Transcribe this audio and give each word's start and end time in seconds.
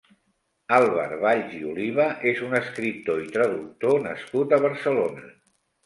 Àlvar 0.77 1.11
Valls 1.25 1.53
i 1.59 1.61
Oliva 1.73 2.09
és 2.33 2.43
un 2.49 2.57
escriptor 2.63 3.23
i 3.27 3.31
traductor 3.39 4.05
nascut 4.11 4.57
a 4.61 4.65
Barcelona. 4.69 5.29